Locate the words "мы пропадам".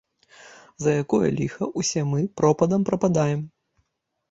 2.15-2.81